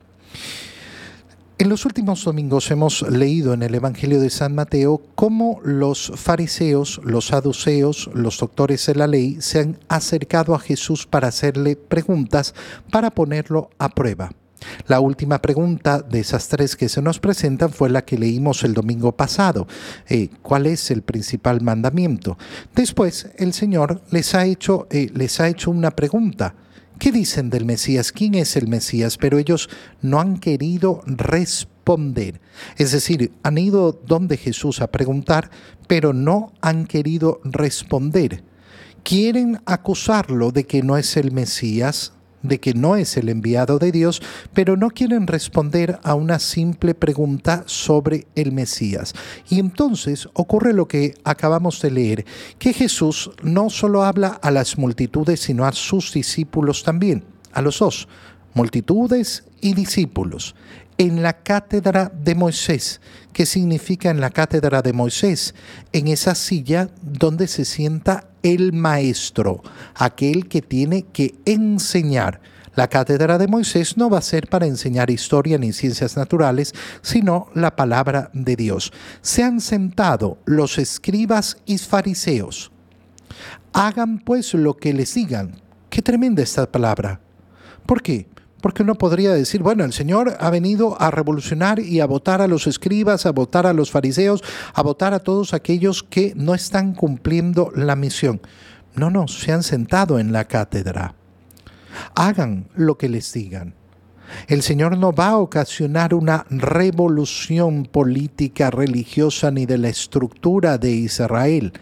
En 1.60 1.68
los 1.68 1.84
últimos 1.84 2.24
domingos 2.24 2.70
hemos 2.70 3.02
leído 3.02 3.52
en 3.52 3.64
el 3.64 3.74
Evangelio 3.74 4.20
de 4.20 4.30
San 4.30 4.54
Mateo 4.54 5.02
cómo 5.16 5.60
los 5.64 6.12
fariseos, 6.14 7.00
los 7.02 7.26
saduceos, 7.26 8.08
los 8.14 8.38
doctores 8.38 8.86
de 8.86 8.94
la 8.94 9.08
ley 9.08 9.38
se 9.40 9.60
han 9.60 9.78
acercado 9.88 10.54
a 10.54 10.60
Jesús 10.60 11.06
para 11.06 11.28
hacerle 11.28 11.74
preguntas 11.74 12.54
para 12.92 13.10
ponerlo 13.10 13.70
a 13.78 13.88
prueba. 13.88 14.30
La 14.86 15.00
última 15.00 15.40
pregunta 15.40 16.00
de 16.00 16.20
esas 16.20 16.48
tres 16.48 16.76
que 16.76 16.88
se 16.88 17.02
nos 17.02 17.18
presentan 17.18 17.70
fue 17.70 17.90
la 17.90 18.04
que 18.04 18.18
leímos 18.18 18.64
el 18.64 18.74
domingo 18.74 19.12
pasado. 19.12 19.66
Eh, 20.08 20.30
¿Cuál 20.42 20.66
es 20.66 20.90
el 20.90 21.02
principal 21.02 21.60
mandamiento? 21.60 22.38
Después 22.74 23.30
el 23.36 23.52
Señor 23.52 24.02
les 24.10 24.34
ha 24.34 24.44
hecho, 24.46 24.86
eh, 24.90 25.10
les 25.14 25.40
ha 25.40 25.48
hecho 25.48 25.70
una 25.70 25.90
pregunta. 25.90 26.54
¿Qué 26.98 27.12
dicen 27.12 27.48
del 27.48 27.64
Mesías? 27.64 28.10
¿Quién 28.10 28.34
es 28.34 28.56
el 28.56 28.66
Mesías? 28.66 29.18
Pero 29.18 29.38
ellos 29.38 29.70
no 30.02 30.20
han 30.20 30.38
querido 30.38 31.00
responder. 31.06 32.40
Es 32.76 32.90
decir, 32.90 33.32
han 33.44 33.56
ido 33.56 33.92
donde 33.92 34.36
Jesús 34.36 34.80
a 34.80 34.90
preguntar, 34.90 35.48
pero 35.86 36.12
no 36.12 36.52
han 36.60 36.86
querido 36.86 37.40
responder. 37.44 38.42
Quieren 39.04 39.60
acusarlo 39.64 40.50
de 40.50 40.64
que 40.64 40.82
no 40.82 40.96
es 40.96 41.16
el 41.16 41.30
Mesías, 41.30 42.14
de 42.42 42.60
que 42.60 42.74
no 42.74 42.96
es 42.96 43.16
el 43.16 43.28
enviado 43.28 43.78
de 43.78 43.92
Dios, 43.92 44.22
pero 44.52 44.76
no 44.76 44.90
quieren 44.90 45.26
responder 45.26 45.98
a 46.02 46.14
una 46.14 46.38
simple 46.38 46.94
pregunta 46.94 47.64
sobre 47.66 48.26
el 48.34 48.52
Mesías. 48.52 49.14
Y 49.48 49.58
entonces 49.58 50.28
ocurre 50.34 50.72
lo 50.72 50.88
que 50.88 51.14
acabamos 51.24 51.80
de 51.80 51.90
leer, 51.90 52.24
que 52.58 52.72
Jesús 52.72 53.30
no 53.42 53.70
solo 53.70 54.04
habla 54.04 54.28
a 54.42 54.50
las 54.50 54.78
multitudes, 54.78 55.40
sino 55.40 55.64
a 55.64 55.72
sus 55.72 56.12
discípulos 56.12 56.82
también, 56.82 57.24
a 57.52 57.62
los 57.62 57.78
dos, 57.78 58.08
multitudes 58.54 59.44
y 59.60 59.74
discípulos 59.74 60.54
en 60.98 61.22
la 61.22 61.32
cátedra 61.32 62.12
de 62.12 62.34
Moisés. 62.34 63.00
¿Qué 63.32 63.46
significa 63.46 64.10
en 64.10 64.20
la 64.20 64.30
cátedra 64.30 64.82
de 64.82 64.92
Moisés? 64.92 65.54
En 65.92 66.08
esa 66.08 66.34
silla 66.34 66.90
donde 67.00 67.46
se 67.46 67.64
sienta 67.64 68.28
el 68.42 68.72
maestro, 68.72 69.62
aquel 69.94 70.48
que 70.48 70.60
tiene 70.60 71.04
que 71.04 71.36
enseñar. 71.44 72.40
La 72.74 72.88
cátedra 72.88 73.38
de 73.38 73.48
Moisés 73.48 73.96
no 73.96 74.10
va 74.10 74.18
a 74.18 74.22
ser 74.22 74.48
para 74.48 74.66
enseñar 74.66 75.10
historia 75.10 75.58
ni 75.58 75.72
ciencias 75.72 76.16
naturales, 76.16 76.74
sino 77.02 77.48
la 77.54 77.74
palabra 77.74 78.30
de 78.32 78.56
Dios. 78.56 78.92
Se 79.20 79.42
han 79.42 79.60
sentado 79.60 80.38
los 80.44 80.78
escribas 80.78 81.56
y 81.64 81.78
fariseos. 81.78 82.70
Hagan 83.72 84.18
pues 84.18 84.54
lo 84.54 84.76
que 84.76 84.92
les 84.92 85.14
digan. 85.14 85.60
Qué 85.90 86.02
tremenda 86.02 86.42
esta 86.42 86.70
palabra. 86.70 87.20
¿Por 87.86 88.02
qué? 88.02 88.26
Porque 88.60 88.82
uno 88.82 88.96
podría 88.96 89.32
decir, 89.32 89.62
bueno, 89.62 89.84
el 89.84 89.92
Señor 89.92 90.36
ha 90.40 90.50
venido 90.50 91.00
a 91.00 91.10
revolucionar 91.10 91.78
y 91.78 92.00
a 92.00 92.06
votar 92.06 92.42
a 92.42 92.48
los 92.48 92.66
escribas, 92.66 93.24
a 93.24 93.30
votar 93.30 93.66
a 93.66 93.72
los 93.72 93.90
fariseos, 93.90 94.42
a 94.74 94.82
votar 94.82 95.14
a 95.14 95.20
todos 95.20 95.54
aquellos 95.54 96.02
que 96.02 96.32
no 96.34 96.54
están 96.54 96.94
cumpliendo 96.94 97.70
la 97.74 97.94
misión. 97.94 98.40
No, 98.94 99.10
no, 99.10 99.28
se 99.28 99.52
han 99.52 99.62
sentado 99.62 100.18
en 100.18 100.32
la 100.32 100.46
cátedra. 100.46 101.14
Hagan 102.14 102.68
lo 102.74 102.98
que 102.98 103.08
les 103.08 103.32
digan. 103.32 103.74
El 104.46 104.62
Señor 104.62 104.98
no 104.98 105.12
va 105.12 105.28
a 105.28 105.38
ocasionar 105.38 106.12
una 106.12 106.44
revolución 106.50 107.84
política, 107.84 108.70
religiosa 108.70 109.50
ni 109.50 109.66
de 109.66 109.78
la 109.78 109.88
estructura 109.88 110.78
de 110.78 110.90
Israel. 110.90 111.72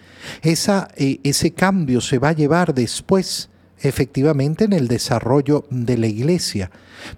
Esa, 0.42 0.88
eh, 0.96 1.20
ese 1.24 1.52
cambio 1.52 2.00
se 2.00 2.18
va 2.18 2.30
a 2.30 2.34
llevar 2.34 2.74
después 2.74 3.50
efectivamente 3.88 4.64
en 4.64 4.72
el 4.72 4.88
desarrollo 4.88 5.64
de 5.70 5.98
la 5.98 6.06
iglesia. 6.06 6.70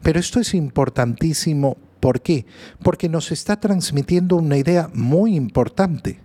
Pero 0.02 0.20
esto 0.20 0.40
es 0.40 0.54
importantísimo. 0.54 1.76
¿Por 2.00 2.20
qué? 2.20 2.46
Porque 2.82 3.08
nos 3.08 3.32
está 3.32 3.58
transmitiendo 3.58 4.36
una 4.36 4.56
idea 4.56 4.88
muy 4.94 5.34
importante. 5.34 6.20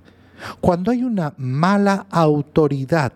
Cuando 0.61 0.91
hay 0.91 1.03
una 1.03 1.33
mala 1.37 2.05
autoridad 2.09 3.13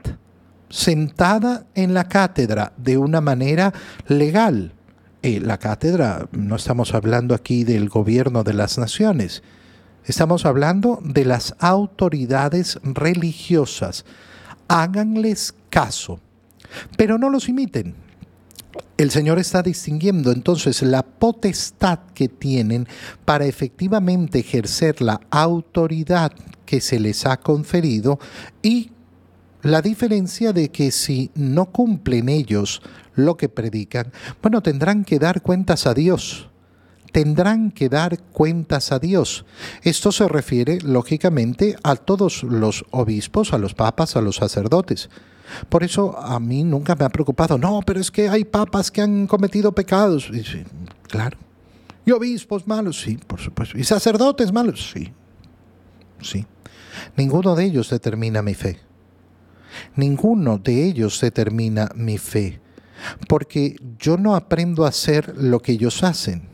sentada 0.70 1.66
en 1.76 1.94
la 1.94 2.08
cátedra 2.08 2.74
de 2.78 2.98
una 2.98 3.22
manera 3.22 3.74
legal, 4.08 4.74
eh, 5.22 5.40
la 5.40 5.58
cátedra, 5.58 6.28
no 6.32 6.56
estamos 6.56 6.94
hablando 6.94 7.36
aquí 7.36 7.64
del 7.64 7.90
gobierno 7.90 8.44
de 8.44 8.54
las 8.54 8.78
naciones, 8.78 9.44
estamos 10.06 10.46
hablando 10.46 11.00
de 11.04 11.26
las 11.26 11.56
autoridades 11.60 12.80
religiosas. 12.84 14.06
Háganles 14.68 15.54
caso 15.70 16.20
pero 16.98 17.18
no 17.18 17.30
los 17.30 17.50
imiten. 17.50 17.96
El 18.98 19.12
Señor 19.12 19.38
está 19.38 19.62
distinguiendo 19.62 20.32
entonces 20.32 20.82
la 20.82 21.04
potestad 21.04 22.00
que 22.16 22.28
tienen 22.28 22.88
para 23.26 23.46
efectivamente 23.46 24.40
ejercer 24.40 25.02
la 25.02 25.22
autoridad 25.30 26.32
que 26.66 26.82
se 26.82 27.00
les 27.00 27.26
ha 27.26 27.38
conferido 27.38 28.20
y 28.62 28.92
la 29.62 29.82
diferencia 29.82 30.54
de 30.54 30.70
que 30.70 30.92
si 30.92 31.32
no 31.36 31.66
cumplen 31.66 32.30
ellos 32.30 32.82
lo 33.16 33.38
que 33.38 33.50
predican, 33.50 34.12
bueno, 34.42 34.62
tendrán 34.62 35.04
que 35.04 35.20
dar 35.20 35.42
cuentas 35.42 35.88
a 35.88 35.94
Dios. 35.94 36.50
Tendrán 37.12 37.72
que 37.72 37.90
dar 37.90 38.20
cuentas 38.20 38.92
a 38.92 39.00
Dios. 39.00 39.46
Esto 39.82 40.12
se 40.12 40.28
refiere, 40.28 40.80
lógicamente, 40.82 41.76
a 41.84 41.96
todos 41.96 42.44
los 42.44 42.86
obispos, 42.92 43.54
a 43.54 43.58
los 43.58 43.74
papas, 43.74 44.16
a 44.16 44.22
los 44.22 44.36
sacerdotes. 44.36 45.10
Por 45.70 45.84
eso 45.84 46.18
a 46.18 46.40
mí 46.40 46.64
nunca 46.64 46.96
me 46.96 47.06
ha 47.06 47.10
preocupado, 47.10 47.58
no, 47.58 47.82
pero 47.86 48.00
es 48.00 48.12
que 48.12 48.30
hay 48.30 48.44
papas 48.44 48.92
que 48.92 49.02
han 49.02 49.28
cometido 49.28 49.72
pecados. 49.72 50.30
Y 50.32 50.44
claro. 51.08 51.38
Y 52.06 52.12
obispos 52.12 52.68
malos, 52.68 53.02
sí, 53.02 53.18
por 53.18 53.40
supuesto. 53.40 53.78
Y 53.78 53.84
sacerdotes 53.84 54.52
malos, 54.54 54.92
sí. 54.94 55.12
Sí. 56.22 56.46
Ninguno 57.16 57.56
de 57.56 57.66
ellos 57.66 57.90
determina 57.90 58.42
mi 58.42 58.54
fe. 58.54 58.80
Ninguno 59.96 60.58
de 60.58 60.86
ellos 60.86 61.20
determina 61.20 61.90
mi 61.96 62.18
fe. 62.18 62.62
Porque 63.28 63.76
yo 64.00 64.18
no 64.18 64.36
aprendo 64.36 64.86
a 64.86 64.90
hacer 64.90 65.36
lo 65.38 65.62
que 65.62 65.74
ellos 65.74 66.04
hacen. 66.04 66.50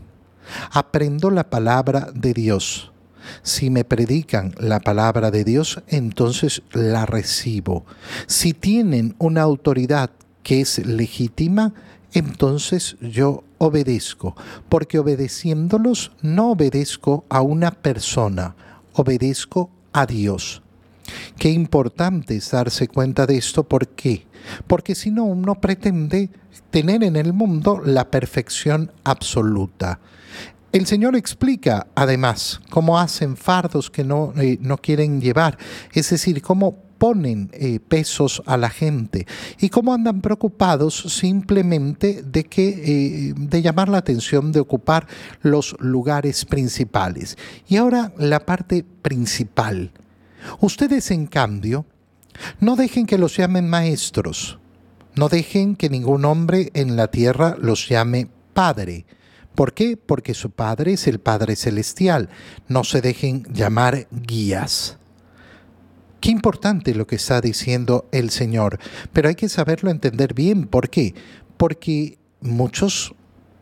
Aprendo 0.72 1.30
la 1.30 1.50
palabra 1.50 2.10
de 2.14 2.34
Dios. 2.34 2.93
Si 3.42 3.70
me 3.70 3.84
predican 3.84 4.54
la 4.58 4.80
palabra 4.80 5.32
de 5.32 5.44
Dios, 5.44 5.82
entonces 5.88 6.62
la 6.72 7.06
recibo. 7.06 7.86
Si 8.28 8.54
tienen 8.54 9.16
una 9.20 9.42
autoridad 9.42 10.12
que 10.44 10.62
es 10.62 10.86
legítima, 10.86 11.74
entonces 12.14 12.98
yo 13.02 13.44
obedezco, 13.58 14.36
porque 14.70 15.00
obedeciéndolos 15.00 16.12
no 16.22 16.52
obedezco 16.52 17.26
a 17.30 17.42
una 17.42 17.72
persona, 17.72 18.56
obedezco 18.94 19.70
a 19.94 20.06
Dios. 20.06 20.62
Qué 21.38 21.50
importante 21.50 22.36
es 22.36 22.52
darse 22.52 22.88
cuenta 22.88 23.26
de 23.26 23.38
esto, 23.38 23.64
¿por 23.64 23.88
qué? 23.90 24.26
Porque 24.68 24.96
si 24.96 25.12
no, 25.12 25.26
uno 25.26 25.60
pretende 25.60 26.30
tener 26.70 27.04
en 27.04 27.16
el 27.16 27.34
mundo 27.34 27.82
la 27.84 28.10
perfección 28.10 28.92
absoluta. 29.04 30.00
El 30.74 30.88
Señor 30.88 31.16
explica 31.16 31.86
además 31.94 32.60
cómo 32.72 33.00
hacen 33.00 33.38
fardos 33.38 33.92
que 33.92 34.04
no, 34.04 34.34
eh, 34.38 34.58
no 34.60 34.78
quieren 34.78 35.22
llevar, 35.22 35.56
es 35.94 36.10
decir, 36.10 36.42
cómo 36.42 36.76
ponen 36.98 37.52
eh, 37.54 37.80
pesos 37.80 38.42
a 38.48 38.58
la 38.58 38.72
gente 38.72 39.28
y 39.60 39.70
cómo 39.70 39.94
andan 39.94 40.20
preocupados 40.22 40.96
simplemente 41.20 42.24
de 42.24 42.46
que 42.46 42.70
eh, 42.70 43.34
de 43.38 43.62
llamar 43.62 43.88
la 43.88 44.00
atención 44.00 44.52
de 44.52 44.62
ocupar 44.62 45.06
los 45.44 45.76
lugares 45.80 46.44
principales. 46.44 47.38
Y 47.68 47.78
ahora 47.78 48.12
la 48.18 48.44
parte 48.44 48.84
principal. 49.04 49.92
Ustedes 50.60 51.12
en 51.12 51.28
cambio 51.28 51.86
no 52.60 52.76
dejen 52.76 53.06
que 53.06 53.20
los 53.20 53.38
llamen 53.38 53.70
maestros 53.70 54.58
no 55.16 55.30
dejen 55.30 55.76
que 55.76 55.92
ningún 55.92 56.26
hombre 56.26 56.72
en 56.74 56.96
la 56.96 57.10
tierra 57.10 57.56
los 57.60 57.88
llame 57.88 58.28
padre 58.56 59.06
¿Por 59.56 59.74
qué? 59.74 59.98
Porque 59.98 60.34
su 60.34 60.52
Padre 60.52 60.94
es 60.94 61.08
el 61.08 61.20
Padre 61.20 61.56
Celestial. 61.56 62.30
No 62.68 62.84
se 62.84 63.02
dejen 63.02 63.44
llamar 63.54 64.08
guías. 64.12 64.98
Qué 66.20 66.32
importante 66.32 66.96
lo 66.96 67.06
que 67.06 67.18
está 67.18 67.42
diciendo 67.42 68.08
el 68.12 68.30
Señor, 68.30 68.80
pero 69.12 69.28
hay 69.28 69.36
que 69.36 69.50
saberlo 69.50 69.92
entender 69.92 70.34
bien. 70.34 70.68
¿Por 70.68 70.90
qué? 70.90 71.14
Porque 71.58 72.18
muchos 72.40 73.14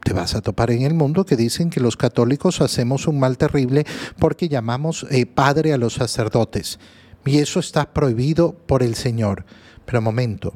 te 0.03 0.13
vas 0.13 0.35
a 0.35 0.41
topar 0.41 0.71
en 0.71 0.83
el 0.83 0.93
mundo 0.93 1.25
que 1.25 1.35
dicen 1.35 1.69
que 1.69 1.79
los 1.79 1.97
católicos 1.97 2.61
hacemos 2.61 3.07
un 3.07 3.19
mal 3.19 3.37
terrible 3.37 3.85
porque 4.19 4.47
llamamos 4.47 5.05
eh, 5.09 5.25
padre 5.25 5.73
a 5.73 5.77
los 5.77 5.95
sacerdotes. 5.95 6.79
Y 7.25 7.39
eso 7.39 7.59
está 7.59 7.93
prohibido 7.93 8.53
por 8.53 8.83
el 8.83 8.95
Señor. 8.95 9.45
Pero 9.85 10.01
momento, 10.01 10.53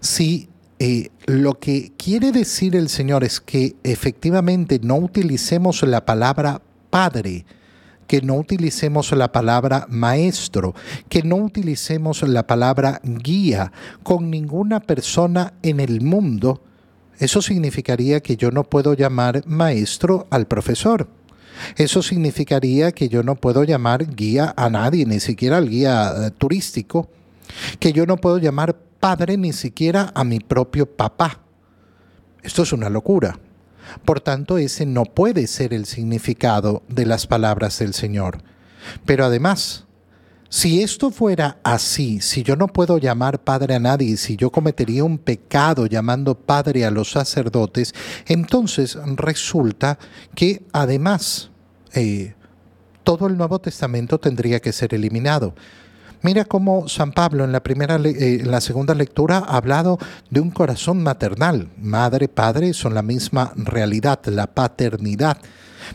si 0.00 0.48
eh, 0.80 1.10
lo 1.26 1.58
que 1.58 1.92
quiere 1.98 2.32
decir 2.32 2.74
el 2.74 2.88
Señor 2.88 3.22
es 3.22 3.38
que 3.38 3.76
efectivamente 3.84 4.80
no 4.82 4.96
utilicemos 4.96 5.82
la 5.82 6.06
palabra 6.06 6.62
Padre, 6.88 7.44
que 8.06 8.22
no 8.22 8.34
utilicemos 8.36 9.12
la 9.12 9.30
palabra 9.30 9.86
maestro, 9.90 10.74
que 11.08 11.22
no 11.22 11.36
utilicemos 11.36 12.22
la 12.22 12.46
palabra 12.46 13.00
guía 13.04 13.70
con 14.02 14.30
ninguna 14.30 14.80
persona 14.80 15.52
en 15.62 15.80
el 15.80 16.00
mundo, 16.00 16.62
eso 17.18 17.42
significaría 17.42 18.20
que 18.20 18.38
yo 18.38 18.50
no 18.50 18.64
puedo 18.64 18.94
llamar 18.94 19.42
maestro 19.46 20.26
al 20.30 20.46
profesor. 20.46 21.06
Eso 21.76 22.02
significaría 22.02 22.92
que 22.92 23.10
yo 23.10 23.22
no 23.22 23.36
puedo 23.36 23.64
llamar 23.64 24.16
guía 24.16 24.54
a 24.56 24.70
nadie, 24.70 25.04
ni 25.04 25.20
siquiera 25.20 25.58
al 25.58 25.68
guía 25.68 26.10
eh, 26.16 26.30
turístico, 26.30 27.10
que 27.78 27.92
yo 27.92 28.06
no 28.06 28.16
puedo 28.16 28.38
llamar 28.38 28.76
padre 29.00 29.36
ni 29.36 29.52
siquiera 29.52 30.12
a 30.14 30.22
mi 30.22 30.38
propio 30.38 30.86
papá. 30.86 31.40
Esto 32.42 32.62
es 32.62 32.72
una 32.72 32.88
locura. 32.90 33.38
Por 34.04 34.20
tanto, 34.20 34.58
ese 34.58 34.86
no 34.86 35.04
puede 35.04 35.46
ser 35.46 35.74
el 35.74 35.86
significado 35.86 36.82
de 36.88 37.06
las 37.06 37.26
palabras 37.26 37.78
del 37.78 37.94
Señor. 37.94 38.42
Pero 39.04 39.24
además, 39.24 39.86
si 40.48 40.82
esto 40.82 41.10
fuera 41.10 41.58
así, 41.62 42.20
si 42.20 42.42
yo 42.42 42.56
no 42.56 42.66
puedo 42.66 42.98
llamar 42.98 43.42
padre 43.42 43.76
a 43.76 43.80
nadie, 43.80 44.16
si 44.16 44.36
yo 44.36 44.50
cometería 44.50 45.04
un 45.04 45.18
pecado 45.18 45.86
llamando 45.86 46.34
padre 46.34 46.84
a 46.84 46.90
los 46.90 47.12
sacerdotes, 47.12 47.94
entonces 48.26 48.98
resulta 49.16 49.98
que 50.34 50.62
además 50.72 51.50
eh, 51.94 52.34
todo 53.04 53.26
el 53.28 53.36
Nuevo 53.36 53.60
Testamento 53.60 54.18
tendría 54.18 54.60
que 54.60 54.72
ser 54.72 54.94
eliminado. 54.94 55.54
Mira 56.22 56.44
cómo 56.44 56.86
San 56.86 57.12
Pablo 57.12 57.44
en 57.44 57.52
la 57.52 57.62
primera, 57.62 57.96
eh, 57.96 58.42
la 58.44 58.60
segunda 58.60 58.94
lectura 58.94 59.38
ha 59.38 59.56
hablado 59.56 59.98
de 60.28 60.40
un 60.40 60.50
corazón 60.50 61.02
maternal. 61.02 61.68
Madre, 61.80 62.28
padre 62.28 62.74
son 62.74 62.94
la 62.94 63.00
misma 63.00 63.54
realidad, 63.56 64.20
la 64.26 64.46
paternidad. 64.46 65.38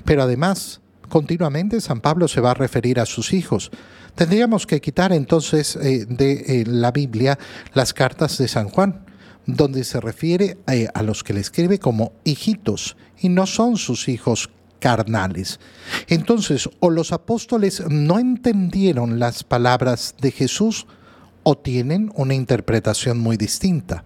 Pero 0.04 0.24
además, 0.24 0.82
continuamente 1.10 1.80
San 1.80 2.02
Pablo 2.02 2.28
se 2.28 2.42
va 2.42 2.52
a 2.52 2.56
referir 2.56 3.00
a 3.00 3.06
sus 3.06 3.34
hijos. 3.34 3.70
Tendríamos 4.16 4.66
que 4.66 4.82
quitar 4.82 5.14
entonces 5.14 5.76
eh, 5.76 6.08
de 6.10 6.62
eh, 6.62 6.64
la 6.66 6.92
Biblia 6.92 7.38
las 7.76 7.94
cartas 7.94 8.40
de 8.40 8.48
San 8.48 8.70
Juan, 8.70 9.06
donde 9.46 9.84
se 9.84 10.02
refiere 10.02 10.58
a 10.96 11.04
los 11.04 11.24
que 11.24 11.34
le 11.34 11.40
escribe 11.40 11.78
como 11.78 12.14
hijitos, 12.24 12.98
y 13.20 13.30
no 13.30 13.46
son 13.46 13.78
sus 13.78 14.10
hijos 14.10 14.50
carnales. 14.80 15.60
Entonces, 16.08 16.70
o 16.80 16.90
los 16.90 17.12
apóstoles 17.12 17.84
no 17.90 18.20
entendieron 18.20 19.20
las 19.20 19.44
palabras 19.44 20.16
de 20.22 20.32
Jesús 20.32 20.88
o 21.44 21.58
tienen 21.58 22.12
una 22.16 22.34
interpretación 22.34 23.20
muy 23.20 23.38
distinta. 23.38 24.04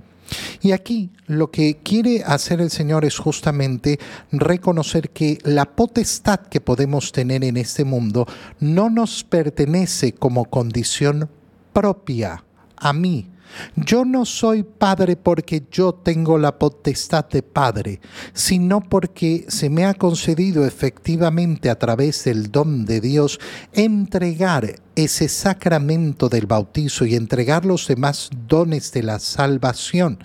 Y 0.62 0.74
aquí 0.74 1.12
lo 1.26 1.52
que 1.52 1.78
quiere 1.78 2.24
hacer 2.24 2.62
el 2.62 2.70
Señor 2.70 3.06
es 3.06 3.18
justamente 3.18 4.00
reconocer 4.32 5.10
que 5.10 5.40
la 5.44 5.66
potestad 5.66 6.40
que 6.40 6.62
podemos 6.62 7.12
tener 7.12 7.44
en 7.44 7.58
este 7.58 7.84
mundo 7.84 8.28
no 8.60 8.90
nos 8.90 9.24
pertenece 9.24 10.14
como 10.14 10.46
condición 10.46 11.30
propia 11.74 12.44
a 12.76 12.94
mí, 12.94 13.30
Yo 13.76 14.06
no 14.06 14.26
soy 14.26 14.64
padre 14.64 15.16
porque 15.16 15.64
yo 15.72 15.94
tengo 15.94 16.38
la 16.38 16.58
potestad 16.60 17.28
de 17.30 17.44
padre, 17.44 18.00
sino 18.34 18.82
porque 18.82 19.46
se 19.48 19.70
me 19.70 19.86
ha 19.86 19.94
concedido 19.94 20.66
efectivamente 20.66 21.70
a 21.70 21.80
través 21.80 22.24
del 22.24 22.52
don 22.52 22.86
de 22.86 23.02
Dios 23.02 23.40
entregar 23.74 24.76
ese 24.96 25.30
sacramento 25.30 26.30
del 26.30 26.46
bautizo 26.46 27.06
y 27.06 27.16
entregar 27.16 27.66
los 27.66 27.88
demás 27.88 28.30
dones 28.48 28.92
de 28.92 29.04
la 29.04 29.20
salvación 29.20 30.20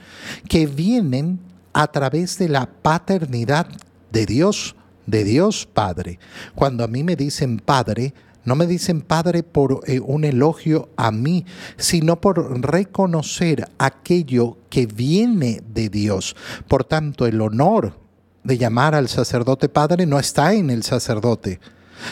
que 0.49 0.67
vienen 0.67 1.41
a 1.73 1.89
través 1.89 2.39
de 2.39 2.49
la 2.49 2.67
paternidad 2.67 3.67
de 4.11 4.27
Dios, 4.27 4.77
de 5.07 5.25
Dios 5.25 5.67
Padre. 5.67 6.19
Cuando 6.55 6.85
a 6.85 6.89
mí 6.89 7.03
me 7.03 7.17
dicen 7.17 7.59
Padre, 7.59 8.15
no 8.45 8.57
me 8.57 8.67
dicen 8.67 9.01
Padre 9.01 9.43
por 9.43 9.81
eh, 9.87 10.01
un 10.01 10.25
elogio 10.25 10.91
a 10.97 11.11
mí, 11.11 11.47
sino 11.77 12.21
por 12.21 12.61
reconocer 12.61 13.69
aquello 13.79 14.59
que 14.69 14.87
viene 14.87 15.63
de 15.73 15.89
Dios. 15.89 16.37
Por 16.69 16.85
tanto, 16.85 17.27
el 17.27 17.41
honor 17.41 17.99
de 18.43 18.59
llamar 18.59 18.95
al 18.95 19.09
sacerdote 19.09 19.69
Padre 19.69 20.05
no 20.05 20.19
está 20.19 20.53
en 20.53 20.69
el 20.71 20.83
sacerdote, 20.83 21.59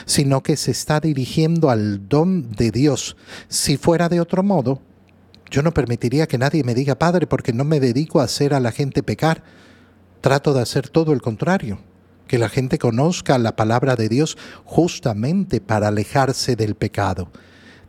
sino 0.06 0.42
que 0.42 0.56
se 0.56 0.70
está 0.70 1.00
dirigiendo 1.00 1.68
al 1.68 2.08
don 2.08 2.50
de 2.52 2.70
Dios. 2.70 3.16
Si 3.48 3.76
fuera 3.76 4.08
de 4.08 4.20
otro 4.20 4.42
modo, 4.42 4.80
yo 5.50 5.62
no 5.62 5.74
permitiría 5.74 6.26
que 6.26 6.38
nadie 6.38 6.64
me 6.64 6.74
diga 6.74 6.98
Padre 6.98 7.26
porque 7.26 7.52
no 7.52 7.64
me 7.64 7.78
dedico 7.78 8.20
a 8.20 8.24
hacer 8.24 8.54
a 8.54 8.60
la 8.60 8.72
gente 8.72 9.02
pecar. 9.02 9.42
Trato 10.22 10.54
de 10.54 10.62
hacer 10.62 10.88
todo 10.88 11.12
el 11.12 11.20
contrario 11.20 11.78
que 12.32 12.38
la 12.38 12.48
gente 12.48 12.78
conozca 12.78 13.36
la 13.36 13.56
palabra 13.56 13.94
de 13.94 14.08
Dios 14.08 14.38
justamente 14.64 15.60
para 15.60 15.88
alejarse 15.88 16.56
del 16.56 16.76
pecado. 16.76 17.30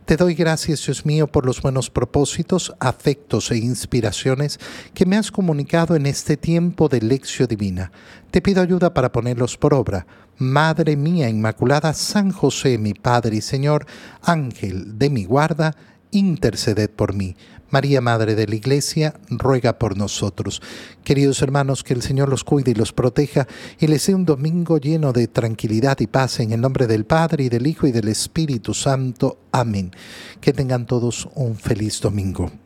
Te 0.04 0.18
doy 0.18 0.34
gracias, 0.34 0.84
Dios 0.84 1.06
mío, 1.06 1.28
por 1.28 1.46
los 1.46 1.62
buenos 1.62 1.88
propósitos, 1.88 2.74
afectos 2.78 3.50
e 3.50 3.56
inspiraciones 3.56 4.60
que 4.92 5.06
me 5.06 5.16
has 5.16 5.30
comunicado 5.30 5.96
en 5.96 6.04
este 6.04 6.36
tiempo 6.36 6.90
de 6.90 7.00
lección 7.00 7.48
divina. 7.48 7.90
Te 8.30 8.42
pido 8.42 8.60
ayuda 8.60 8.92
para 8.92 9.12
ponerlos 9.12 9.56
por 9.56 9.72
obra. 9.72 10.06
Madre 10.36 10.94
mía 10.94 11.30
Inmaculada, 11.30 11.94
San 11.94 12.30
José, 12.30 12.76
mi 12.76 12.92
Padre 12.92 13.36
y 13.36 13.40
Señor, 13.40 13.86
Ángel 14.20 14.98
de 14.98 15.08
mi 15.08 15.24
guarda, 15.24 15.74
interceded 16.10 16.90
por 16.90 17.14
mí. 17.14 17.34
María, 17.74 18.00
Madre 18.00 18.36
de 18.36 18.46
la 18.46 18.54
Iglesia, 18.54 19.14
ruega 19.28 19.80
por 19.80 19.96
nosotros. 19.96 20.62
Queridos 21.02 21.42
hermanos, 21.42 21.82
que 21.82 21.92
el 21.92 22.02
Señor 22.02 22.28
los 22.28 22.44
cuide 22.44 22.70
y 22.70 22.74
los 22.74 22.92
proteja 22.92 23.48
y 23.80 23.88
les 23.88 24.06
dé 24.06 24.14
un 24.14 24.24
domingo 24.24 24.78
lleno 24.78 25.12
de 25.12 25.26
tranquilidad 25.26 25.98
y 25.98 26.06
paz 26.06 26.38
en 26.38 26.52
el 26.52 26.60
nombre 26.60 26.86
del 26.86 27.04
Padre 27.04 27.42
y 27.42 27.48
del 27.48 27.66
Hijo 27.66 27.88
y 27.88 27.90
del 27.90 28.06
Espíritu 28.06 28.74
Santo. 28.74 29.38
Amén. 29.50 29.90
Que 30.40 30.52
tengan 30.52 30.86
todos 30.86 31.28
un 31.34 31.56
feliz 31.56 32.00
domingo. 32.00 32.63